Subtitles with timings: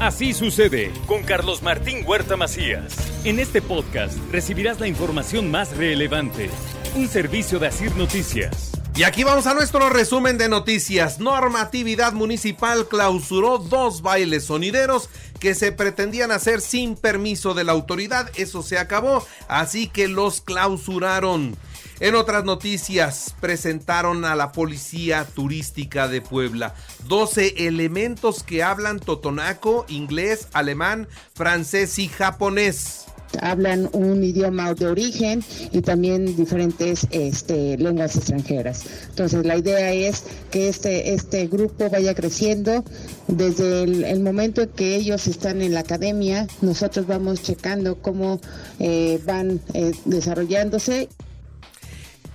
[0.00, 2.94] Así sucede con Carlos Martín Huerta Macías.
[3.24, 6.50] En este podcast recibirás la información más relevante.
[6.94, 8.72] Un servicio de Asir Noticias.
[8.94, 11.18] Y aquí vamos a nuestro resumen de noticias.
[11.18, 15.08] Normatividad municipal clausuró dos bailes sonideros
[15.40, 18.30] que se pretendían hacer sin permiso de la autoridad.
[18.36, 21.56] Eso se acabó, así que los clausuraron.
[21.98, 26.74] En otras noticias, presentaron a la Policía Turística de Puebla
[27.08, 33.06] 12 elementos que hablan totonaco, inglés, alemán, francés y japonés
[33.40, 38.84] hablan un idioma de origen y también diferentes este, lenguas extranjeras.
[39.10, 42.84] Entonces la idea es que este, este grupo vaya creciendo.
[43.28, 48.40] Desde el, momento en que ellos están en la academia, nosotros vamos checando cómo
[48.78, 51.08] eh, van eh, desarrollándose.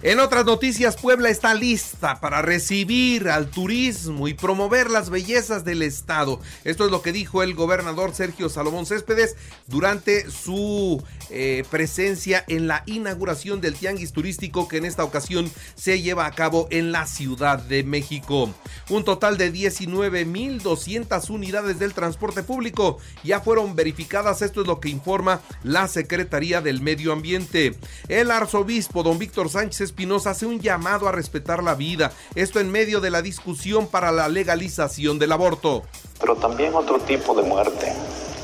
[0.04, 5.84] En otras noticias, Puebla está lista para recibir al turismo y promover las bellezas del
[5.84, 6.40] estado.
[6.64, 9.36] Esto es lo que dijo el gobernador Sergio Salomón Céspedes
[9.68, 16.02] durante su eh, presencia en la inauguración del tianguis turístico que en esta ocasión se
[16.02, 18.50] lleva a cabo en la Ciudad de México.
[18.90, 24.42] Un total de 19.200 unidades del transporte público ya fueron verificadas.
[24.42, 27.78] Esto es lo que informa la Secretaría del Medio Ambiente.
[28.08, 32.72] El arzobispo don Víctor Sánchez Espinosa hace un llamado a respetar la vida, esto en
[32.72, 35.84] medio de la discusión para la legalización del aborto.
[36.18, 37.92] Pero también otro tipo de muerte,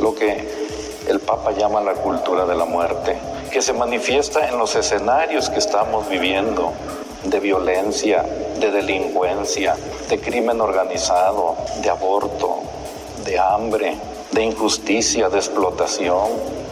[0.02, 0.46] lo que
[1.08, 3.18] el Papa llama la cultura de la muerte,
[3.50, 6.74] que se manifiesta en los escenarios que estamos viviendo
[7.24, 8.24] de violencia,
[8.60, 9.78] de delincuencia,
[10.10, 12.64] de crimen organizado, de aborto,
[13.24, 13.96] de hambre,
[14.34, 16.67] de injusticia, de explotación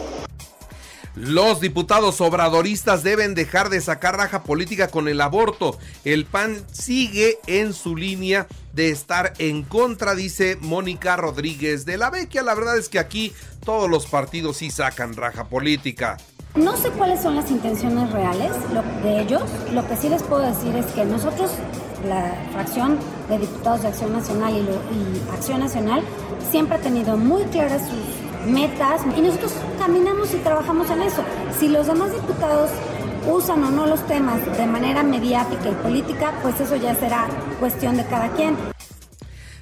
[1.16, 5.78] los diputados obradoristas deben dejar de sacar raja política con el aborto.
[6.04, 12.10] El PAN sigue en su línea de estar en contra, dice Mónica Rodríguez de la
[12.10, 12.42] Vecchia.
[12.42, 13.32] La verdad es que aquí
[13.64, 16.18] todos los partidos sí sacan raja política.
[16.54, 18.52] No sé cuáles son las intenciones reales
[19.02, 19.42] de ellos.
[19.72, 21.50] Lo que sí les puedo decir es que nosotros,
[22.06, 22.98] la fracción
[23.30, 26.02] de diputados de Acción Nacional y, y Acción Nacional,
[26.50, 28.15] siempre ha tenido muy claras sus
[28.46, 31.24] metas y nosotros caminamos y trabajamos en eso.
[31.58, 32.70] Si los demás diputados
[33.26, 37.96] usan o no los temas de manera mediática y política, pues eso ya será cuestión
[37.96, 38.56] de cada quien.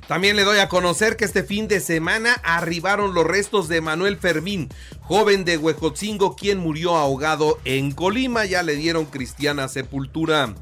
[0.06, 4.18] También le doy a conocer que este fin de semana arribaron los restos de Manuel
[4.18, 4.68] Fermín,
[5.00, 8.44] joven de Huejotzingo, quien murió ahogado en Colima.
[8.44, 10.54] Ya le dieron cristiana sepultura.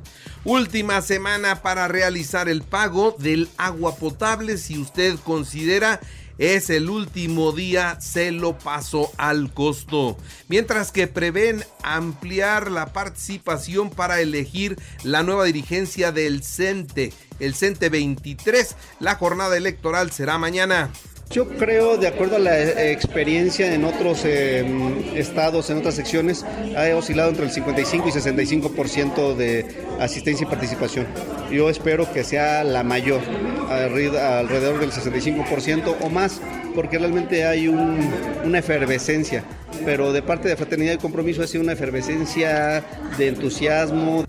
[0.45, 6.01] Última semana para realizar el pago del agua potable si usted considera
[6.39, 10.17] es el último día, se lo pasó al costo.
[10.49, 17.89] Mientras que prevén ampliar la participación para elegir la nueva dirigencia del CENTE, el CENTE
[17.89, 18.77] 23.
[19.01, 20.91] La jornada electoral será mañana.
[21.33, 24.67] Yo creo, de acuerdo a la eh, experiencia en otros eh,
[25.15, 26.45] estados, en otras secciones,
[26.77, 29.65] ha oscilado entre el 55 y 65% de
[30.03, 31.07] asistencia y participación.
[31.51, 33.21] Yo espero que sea la mayor,
[33.69, 36.41] alrededor del 65% o más,
[36.75, 39.45] porque realmente hay una efervescencia.
[39.85, 42.85] Pero de parte de Fraternidad y Compromiso ha sido una efervescencia
[43.19, 44.25] de entusiasmo.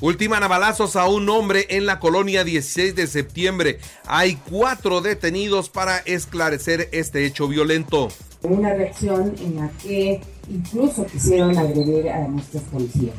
[0.00, 3.78] Ultiman a balazos a un hombre en la colonia 16 de septiembre.
[4.06, 8.08] Hay cuatro detenidos para esclarecer este hecho violento.
[8.42, 10.20] Una reacción en la que
[10.50, 13.14] incluso quisieron agredir a nuestros policías.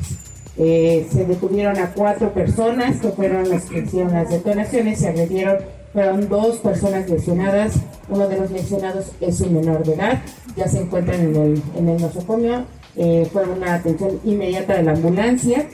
[0.58, 5.58] Eh, se detuvieron a cuatro personas que fueron las que hicieron las detonaciones, se agredieron,
[5.92, 7.74] fueron dos personas lesionadas,
[8.08, 10.22] uno de los lesionados es un menor de edad,
[10.56, 12.64] ya se encuentran en el, en el nosocomio,
[12.96, 15.68] eh, fue una atención inmediata de la ambulancia,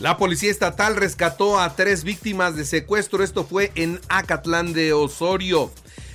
[0.00, 3.22] la policía estatal rescató a tres víctimas de secuestro.
[3.22, 5.70] Esto fue en Acatlán de Osorio.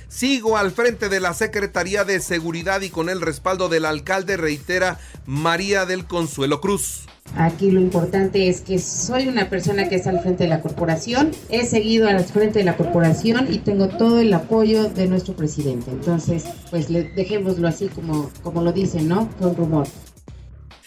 [0.08, 4.98] Sigo al frente de la Secretaría de Seguridad y con el respaldo del alcalde, reitera
[5.24, 7.06] María del Consuelo Cruz.
[7.34, 11.32] Aquí lo importante es que soy una persona que está al frente de la corporación,
[11.50, 15.90] he seguido al frente de la corporación y tengo todo el apoyo de nuestro presidente.
[15.90, 19.28] Entonces, pues dejémoslo así como, como lo dicen, ¿no?
[19.38, 19.86] Con rumor.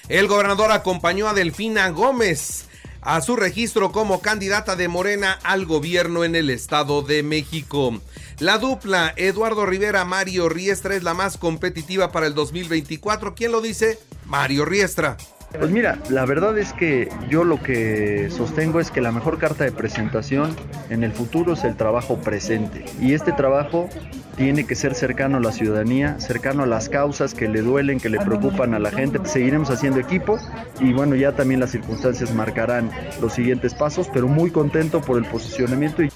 [0.08, 2.66] El gobernador acompañó a Delfina Gómez
[3.02, 8.02] a su registro como candidata de Morena al gobierno en el Estado de México.
[8.40, 13.36] La dupla Eduardo Rivera Mario Riestra es la más competitiva para el 2024.
[13.36, 14.00] ¿Quién lo dice?
[14.26, 15.18] Mario Riestra.
[15.58, 19.64] Pues mira, la verdad es que yo lo que sostengo es que la mejor carta
[19.64, 20.56] de presentación
[20.90, 22.86] en el futuro es el trabajo presente.
[23.02, 23.90] Y este trabajo
[24.38, 28.10] tiene que ser cercano a la ciudadanía, cercano a las causas que le duelen, que
[28.10, 29.20] le preocupan a la gente.
[29.24, 30.38] Seguiremos haciendo equipo
[30.80, 35.26] y bueno, ya también las circunstancias marcarán los siguientes pasos, pero muy contento por el
[35.26, 36.04] posicionamiento.
[36.04, 36.10] y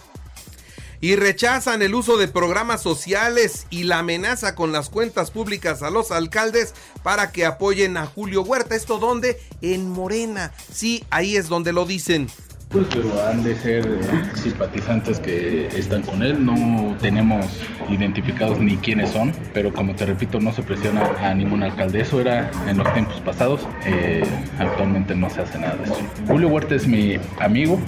[1.17, 6.11] rechazan el uso de programas sociales y la amenaza con las cuentas públicas a los
[6.11, 6.73] alcaldes
[7.03, 8.75] para que apoyen a Julio Huerta.
[8.75, 9.41] ¿Esto dónde?
[9.61, 10.53] En Morena.
[10.71, 12.29] Sí, ahí es donde lo dicen.
[12.73, 13.99] Pues, pero han de ser eh,
[14.33, 16.43] simpatizantes que están con él.
[16.43, 17.45] No tenemos
[17.87, 22.01] identificados ni quiénes son, pero como te repito, no se presiona a ningún alcalde.
[22.01, 23.67] Eso era en los tiempos pasados.
[23.85, 24.23] Eh,
[24.57, 25.97] actualmente no se hace nada de eso.
[26.27, 27.79] Julio Huerta es mi amigo,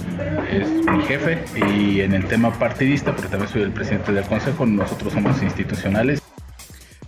[0.48, 4.66] es mi jefe y en el tema partidista, porque también soy el presidente del consejo,
[4.66, 6.22] nosotros somos institucionales.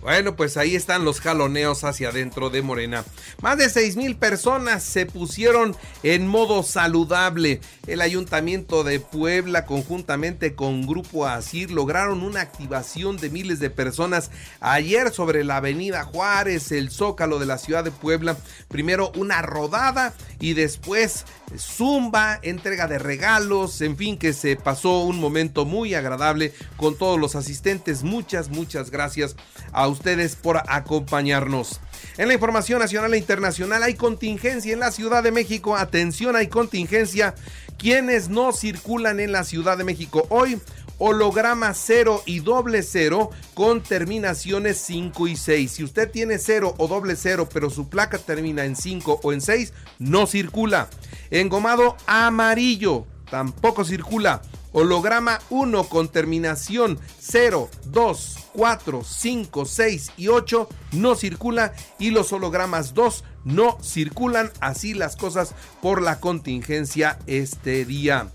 [0.09, 3.05] Bueno, pues ahí están los jaloneos hacia adentro de Morena.
[3.43, 7.61] Más de 6 mil personas se pusieron en modo saludable.
[7.85, 14.31] El Ayuntamiento de Puebla, conjuntamente con Grupo Asir, lograron una activación de miles de personas
[14.61, 18.35] ayer sobre la Avenida Juárez, el Zócalo de la ciudad de Puebla.
[18.67, 21.25] Primero una rodada y después
[21.55, 27.19] zumba, entrega de regalos, en fin, que se pasó un momento muy agradable con todos
[27.19, 28.01] los asistentes.
[28.01, 29.35] Muchas, muchas gracias
[29.71, 29.98] a ustedes
[30.41, 31.79] por acompañarnos.
[32.17, 35.75] En la información nacional e internacional hay contingencia en la Ciudad de México.
[35.75, 37.35] Atención, hay contingencia.
[37.77, 40.59] Quienes no circulan en la Ciudad de México hoy,
[40.97, 45.71] holograma 0 y doble 0 con terminaciones 5 y 6.
[45.71, 49.41] Si usted tiene 0 o doble 0, pero su placa termina en 5 o en
[49.41, 50.89] 6, no circula.
[51.31, 54.41] Engomado amarillo, tampoco circula.
[54.71, 62.31] Holograma 1 con terminación 0, 2, 4, 5, 6 y 8 no circula y los
[62.33, 64.51] hologramas 2 no circulan.
[64.59, 68.29] Así las cosas por la contingencia este día.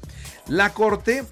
[0.48, 1.24] La Corte,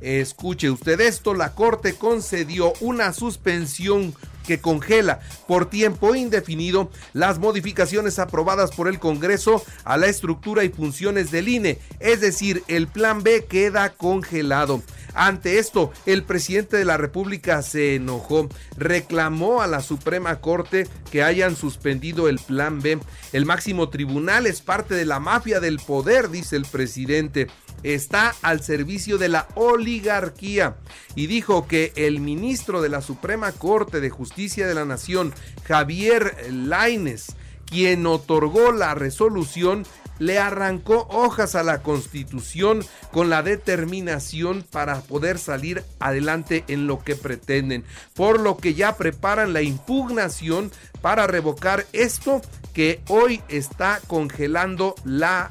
[0.00, 4.14] escuche usted esto, la Corte concedió una suspensión
[4.46, 10.68] que congela por tiempo indefinido las modificaciones aprobadas por el Congreso a la estructura y
[10.70, 14.82] funciones del INE, es decir, el plan B queda congelado.
[15.16, 21.22] Ante esto, el presidente de la República se enojó, reclamó a la Suprema Corte que
[21.22, 22.98] hayan suspendido el plan B.
[23.32, 27.48] El máximo tribunal es parte de la mafia del poder, dice el presidente
[27.82, 30.76] está al servicio de la oligarquía
[31.14, 35.32] y dijo que el ministro de la Suprema Corte de Justicia de la Nación,
[35.64, 39.84] Javier Laines, quien otorgó la resolución,
[40.18, 47.02] le arrancó hojas a la constitución con la determinación para poder salir adelante en lo
[47.02, 47.84] que pretenden,
[48.14, 50.70] por lo que ya preparan la impugnación
[51.00, 52.40] para revocar esto
[52.72, 55.50] que hoy está congelando la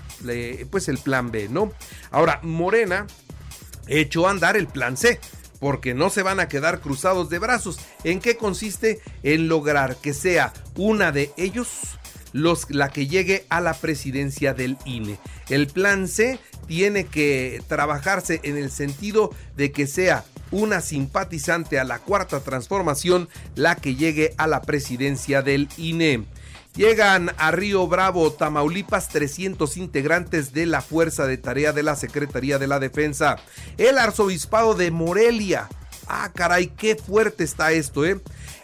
[0.70, 1.72] pues el plan B, ¿no?
[2.12, 3.08] Ahora, Morena
[3.88, 5.20] echó a andar el plan C
[5.60, 7.80] porque no se van a quedar cruzados de brazos.
[8.04, 9.02] ¿En qué consiste?
[9.24, 11.95] En lograr que sea una de ellos
[12.36, 15.18] los, la que llegue a la presidencia del INE.
[15.48, 16.38] El plan C
[16.68, 23.30] tiene que trabajarse en el sentido de que sea una simpatizante a la cuarta transformación
[23.56, 26.26] la que llegue a la presidencia del INE.
[26.76, 32.60] Llegan a Río Bravo, Tamaulipas, 300 integrantes de la Fuerza de Tarea de la Secretaría
[32.60, 33.38] de la Defensa.
[33.78, 35.70] El arzobispado de Morelia.
[36.06, 38.20] Ah, caray, qué fuerte está esto, ¿eh?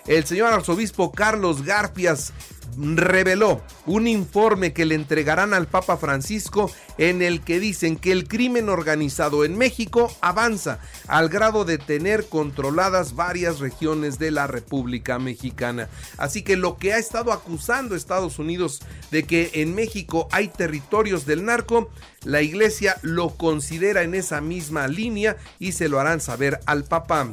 [0.08, 2.34] El señor arzobispo Carlos Garfias
[2.78, 8.28] reveló un informe que le entregarán al Papa Francisco en el que dicen que el
[8.28, 15.20] crimen organizado en México avanza al grado de tener controladas varias regiones de la República
[15.20, 15.90] Mexicana.
[16.18, 18.82] Así que lo que ha estado acusando Estados Unidos
[19.12, 21.90] de que en México hay territorios del narco,
[22.24, 27.30] la iglesia lo considera en esa misma línea y se lo harán saber al Papa.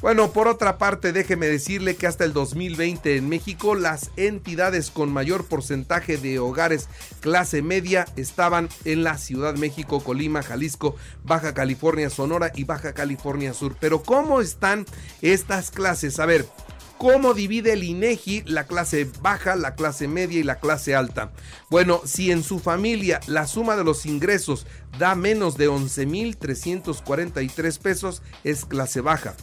[0.00, 5.12] Bueno, por otra parte, déjeme decirle que hasta el 2020 en México las entidades con
[5.12, 6.88] mayor porcentaje de hogares
[7.20, 12.94] clase media estaban en la Ciudad de México, Colima, Jalisco, Baja California, Sonora y Baja
[12.94, 13.76] California Sur.
[13.78, 14.86] Pero ¿cómo están
[15.20, 16.18] estas clases?
[16.18, 16.46] A ver,
[17.00, 21.32] ¿Cómo divide el INEGI la clase baja, la clase media y la clase alta?
[21.70, 24.66] Bueno, si en su familia la suma de los ingresos
[24.98, 29.34] da menos de 11.343 pesos, es clase baja.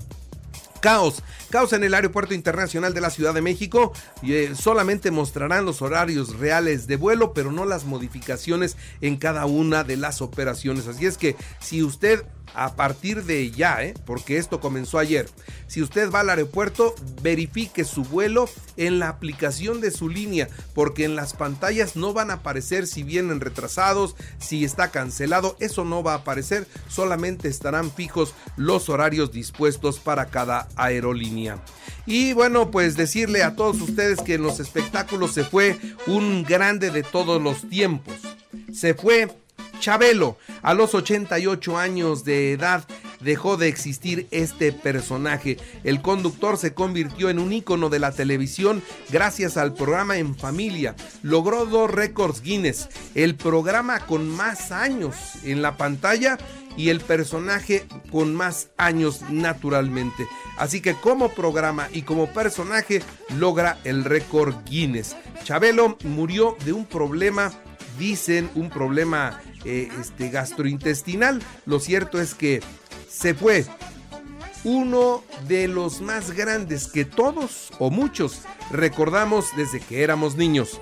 [0.80, 3.94] Caos, caos en el Aeropuerto Internacional de la Ciudad de México.
[4.24, 9.84] Eh, solamente mostrarán los horarios reales de vuelo, pero no las modificaciones en cada una
[9.84, 10.88] de las operaciones.
[10.88, 13.94] Así es que si usted a partir de ya, ¿eh?
[14.06, 15.30] porque esto comenzó ayer.
[15.68, 21.04] Si usted va al aeropuerto, verifique su vuelo en la aplicación de su línea, porque
[21.04, 26.04] en las pantallas no van a aparecer si vienen retrasados, si está cancelado, eso no
[26.04, 31.64] va a aparecer, solamente estarán fijos los horarios dispuestos para cada aerolínea.
[32.06, 36.90] Y bueno, pues decirle a todos ustedes que en los espectáculos se fue un grande
[36.90, 38.16] de todos los tiempos.
[38.74, 39.30] Se fue
[39.80, 42.84] Chabelo, a los 88 años de edad,
[43.20, 45.58] dejó de existir este personaje.
[45.84, 50.96] El conductor se convirtió en un ícono de la televisión gracias al programa En Familia.
[51.24, 56.38] Logró dos récords Guinness, el programa con más años en la pantalla
[56.76, 60.28] y el personaje con más años naturalmente.
[60.58, 63.02] Así que como programa y como personaje
[63.36, 65.16] logra el récord Guinness.
[65.44, 67.52] Chabelo murió de un problema
[67.98, 71.42] dicen un problema eh, este, gastrointestinal.
[71.66, 72.62] Lo cierto es que
[73.10, 73.66] se fue
[74.64, 80.82] uno de los más grandes que todos o muchos recordamos desde que éramos niños.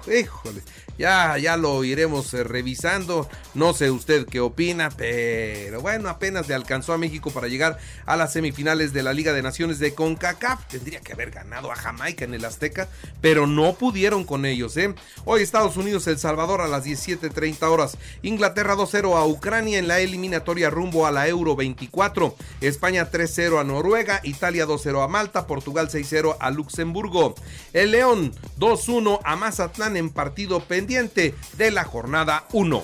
[0.07, 0.61] híjole,
[0.97, 3.27] ya, ya lo iremos eh, revisando.
[3.53, 8.15] No sé usted qué opina, pero bueno, apenas le alcanzó a México para llegar a
[8.15, 10.67] las semifinales de la Liga de Naciones de CONCACAF.
[10.67, 12.87] Tendría que haber ganado a Jamaica en el Azteca,
[13.19, 14.93] pero no pudieron con ellos, ¿eh?
[15.25, 17.97] Hoy Estados Unidos, El Salvador a las 17:30 horas.
[18.21, 22.35] Inglaterra 2-0 a Ucrania en la eliminatoria rumbo a la Euro 24.
[22.61, 24.21] España 3-0 a Noruega.
[24.23, 25.47] Italia 2-0 a Malta.
[25.47, 27.35] Portugal 6-0 a Luxemburgo.
[27.73, 32.83] El León 2-1 a Mazatlán en partido pendiente de la jornada 1.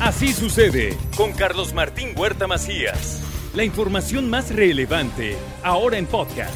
[0.00, 3.22] Así sucede con Carlos Martín Huerta Macías.
[3.54, 6.54] La información más relevante ahora en podcast.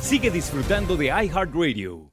[0.00, 2.09] Sigue disfrutando de iHeartRadio.